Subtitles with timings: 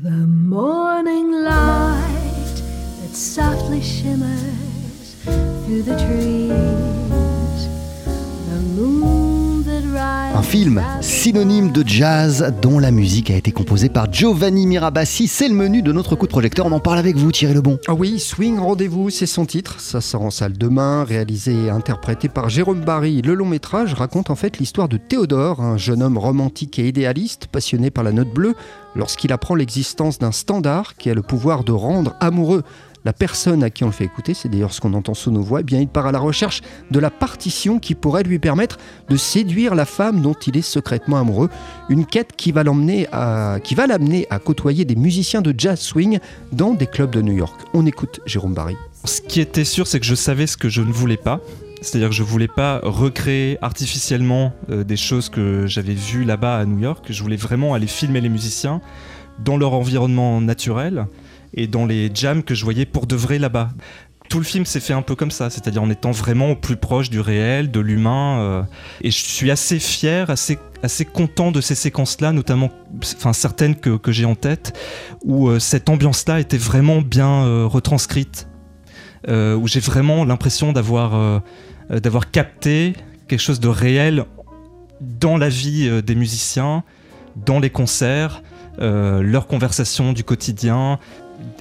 [0.00, 2.62] The morning light
[3.00, 6.97] that softly shimmers through the trees.
[10.48, 15.28] Film synonyme de jazz dont la musique a été composée par Giovanni Mirabassi.
[15.28, 16.64] C'est le menu de notre coup de projecteur.
[16.64, 17.78] On en parle avec vous, Thierry Lebon.
[17.86, 19.78] Ah oui, Swing Rendez-vous, c'est son titre.
[19.78, 23.20] Ça sort en salle demain, réalisé et interprété par Jérôme Barry.
[23.20, 27.48] Le long métrage raconte en fait l'histoire de Théodore, un jeune homme romantique et idéaliste,
[27.48, 28.54] passionné par la note bleue,
[28.96, 32.62] lorsqu'il apprend l'existence d'un standard qui a le pouvoir de rendre amoureux
[33.08, 35.40] la personne à qui on le fait écouter, c'est d'ailleurs ce qu'on entend sous nos
[35.40, 38.76] voix, eh bien il part à la recherche de la partition qui pourrait lui permettre
[39.08, 41.48] de séduire la femme dont il est secrètement amoureux.
[41.88, 46.18] Une quête qui va à, l'amener à côtoyer des musiciens de jazz swing
[46.52, 47.58] dans des clubs de New York.
[47.72, 48.76] On écoute Jérôme Barry.
[49.04, 51.40] Ce qui était sûr, c'est que je savais ce que je ne voulais pas.
[51.80, 56.66] C'est-à-dire que je voulais pas recréer artificiellement euh, des choses que j'avais vues là-bas à
[56.66, 57.06] New York.
[57.08, 58.82] Je voulais vraiment aller filmer les musiciens
[59.42, 61.06] dans leur environnement naturel
[61.54, 63.70] et dans les jams que je voyais pour de vrai là-bas.
[64.28, 66.76] Tout le film s'est fait un peu comme ça, c'est-à-dire en étant vraiment au plus
[66.76, 68.40] proche du réel, de l'humain.
[68.40, 68.62] euh,
[69.00, 72.70] et je suis assez fier, assez, assez content de ces séquences-là, notamment
[73.02, 74.78] enfin, certaines que, j'ai en tête,
[75.22, 78.48] où euh, cette ambiance-là était vraiment bien euh, retranscrite,
[79.26, 81.42] où j'ai vraiment l'impression d'avoir
[81.90, 82.94] d'avoir capté
[83.26, 84.24] quelque chose de réel
[85.00, 86.84] dans la vie des musiciens,
[87.44, 88.42] dans les concerts,
[88.80, 90.98] euh, leurs conversations du quotidien,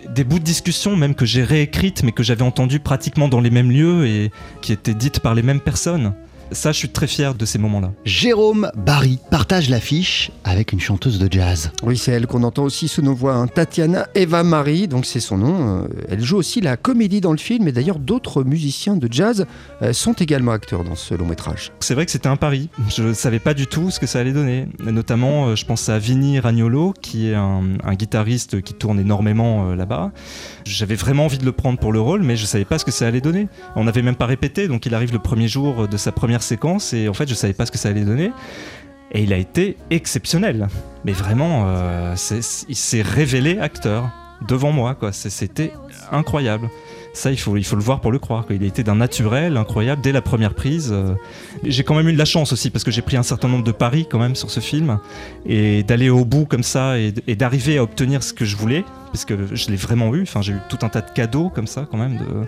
[0.10, 3.50] des bouts de discussion même que j'ai réécrites mais que j'avais entendues pratiquement dans les
[3.50, 6.14] mêmes lieux et qui étaient dites par les mêmes personnes.
[6.52, 7.92] Ça, je suis très fier de ces moments-là.
[8.06, 11.72] Jérôme Barry partage l'affiche avec une chanteuse de jazz.
[11.84, 13.48] Oui, c'est elle qu'on entend aussi sous nos voix, hein.
[13.48, 15.84] Tatiana Eva Marie, donc c'est son nom.
[15.84, 19.46] Euh, Elle joue aussi la comédie dans le film et d'ailleurs d'autres musiciens de jazz
[19.82, 21.72] euh, sont également acteurs dans ce long métrage.
[21.80, 22.70] C'est vrai que c'était un pari.
[22.96, 24.68] Je ne savais pas du tout ce que ça allait donner.
[24.80, 29.76] Notamment, euh, je pense à Vinny Ragnolo, qui est un, un guitariste qui tourne énormément
[29.76, 30.12] là-bas.
[30.66, 32.92] J'avais vraiment envie de le prendre pour le rôle, mais je savais pas ce que
[32.92, 33.48] ça allait donner.
[33.76, 36.94] On n'avait même pas répété, donc il arrive le premier jour de sa première séquence,
[36.94, 38.32] et en fait, je savais pas ce que ça allait donner.
[39.12, 40.68] Et il a été exceptionnel.
[41.06, 42.16] Mais vraiment, euh,
[42.68, 44.10] il s'est révélé acteur
[44.48, 45.12] devant moi, quoi.
[45.14, 45.72] C'était
[46.12, 46.70] incroyable.
[47.14, 48.46] Ça, il faut, il faut le voir pour le croire.
[48.46, 48.56] quoi.
[48.56, 50.90] Il a été d'un naturel incroyable dès la première prise.
[50.92, 51.16] euh.
[51.64, 53.64] J'ai quand même eu de la chance aussi parce que j'ai pris un certain nombre
[53.64, 55.00] de paris quand même sur ce film
[55.48, 59.26] et d'aller au bout comme ça et d'arriver à obtenir ce que je voulais parce
[59.26, 60.22] que je l'ai vraiment eu.
[60.22, 62.46] Enfin, j'ai eu tout un tas de cadeaux comme ça quand même de,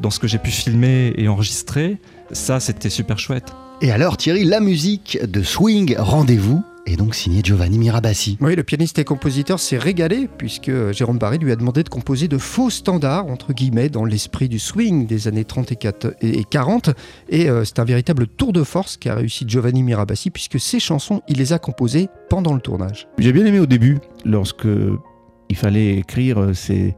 [0.00, 1.98] dans ce que j'ai pu filmer et enregistrer.
[2.32, 3.52] Ça, c'était super chouette.
[3.82, 8.38] Et alors, Thierry, la musique de Swing Rendez-vous est donc signée Giovanni Mirabassi.
[8.40, 12.28] Oui, le pianiste et compositeur s'est régalé puisque Jérôme Barry lui a demandé de composer
[12.28, 16.44] de faux standards, entre guillemets, dans l'esprit du swing des années 30 et 4 et
[16.44, 16.90] 40.
[17.28, 21.22] Et euh, c'est un véritable tour de force qu'a réussi Giovanni Mirabassi puisque ces chansons,
[21.28, 23.08] il les a composées pendant le tournage.
[23.18, 24.68] J'ai bien aimé au début, lorsque
[25.48, 26.94] il fallait écrire euh, ces,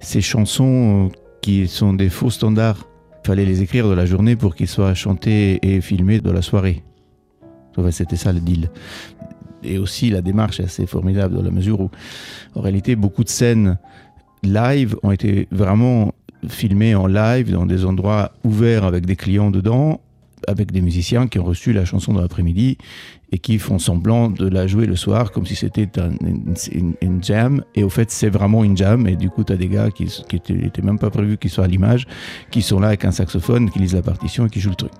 [0.00, 1.08] ces chansons euh,
[1.42, 2.86] qui sont des faux standards.
[3.22, 6.42] Il fallait les écrire de la journée pour qu'ils soient chantés et filmés de la
[6.42, 6.82] soirée.
[7.90, 8.70] C'était ça le deal.
[9.62, 11.90] Et aussi, la démarche est assez formidable dans la mesure où,
[12.54, 13.78] en réalité, beaucoup de scènes
[14.42, 16.12] live ont été vraiment
[16.48, 20.00] filmées en live dans des endroits ouverts avec des clients dedans,
[20.48, 22.78] avec des musiciens qui ont reçu la chanson dans l'après-midi
[23.32, 26.94] et qui font semblant de la jouer le soir comme si c'était un- une, une-
[27.00, 27.62] une jam.
[27.74, 29.06] Et au fait, c'est vraiment une jam.
[29.06, 30.06] Et du coup, tu as des gars qui
[30.50, 32.06] n'étaient même pas prévus qu'ils soient à l'image,
[32.50, 34.92] qui sont là avec un saxophone, qui lisent la partition et qui jouent le truc.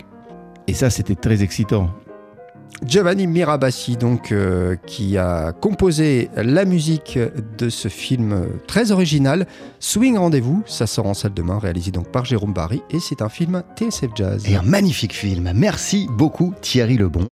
[0.67, 1.91] Et ça, c'était très excitant.
[2.83, 7.19] Giovanni Mirabassi, donc, euh, qui a composé la musique
[7.59, 9.47] de ce film euh, très original,
[9.81, 10.63] Swing Rendez-vous.
[10.67, 14.11] Ça sort en salle demain, réalisé donc par Jérôme Barry, et c'est un film TSF
[14.15, 14.45] Jazz.
[14.49, 15.53] Et un magnifique film.
[15.55, 17.23] Merci beaucoup, Thierry Lebon.